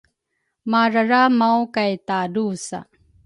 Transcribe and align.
mararamau 0.71 1.61
kay 1.75 1.93
tadrusa. 2.07 2.79